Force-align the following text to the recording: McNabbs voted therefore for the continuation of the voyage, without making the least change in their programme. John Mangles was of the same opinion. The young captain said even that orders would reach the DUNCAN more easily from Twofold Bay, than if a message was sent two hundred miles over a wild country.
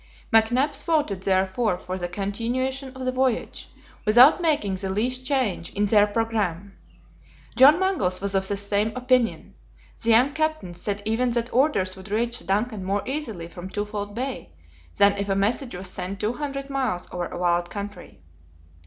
McNabbs 0.33 0.83
voted 0.83 1.21
therefore 1.21 1.77
for 1.77 1.95
the 1.95 2.07
continuation 2.07 2.87
of 2.95 3.05
the 3.05 3.11
voyage, 3.11 3.69
without 4.03 4.41
making 4.41 4.73
the 4.73 4.89
least 4.89 5.27
change 5.27 5.71
in 5.73 5.85
their 5.85 6.07
programme. 6.07 6.75
John 7.55 7.79
Mangles 7.79 8.19
was 8.19 8.33
of 8.33 8.47
the 8.47 8.57
same 8.57 8.91
opinion. 8.95 9.53
The 10.01 10.09
young 10.09 10.33
captain 10.33 10.73
said 10.73 11.03
even 11.05 11.29
that 11.33 11.53
orders 11.53 11.95
would 11.95 12.09
reach 12.09 12.39
the 12.39 12.45
DUNCAN 12.45 12.83
more 12.83 13.07
easily 13.07 13.47
from 13.47 13.69
Twofold 13.69 14.15
Bay, 14.15 14.51
than 14.97 15.15
if 15.17 15.29
a 15.29 15.35
message 15.35 15.75
was 15.75 15.87
sent 15.87 16.19
two 16.19 16.33
hundred 16.33 16.71
miles 16.71 17.07
over 17.11 17.27
a 17.27 17.37
wild 17.37 17.69
country. 17.69 18.23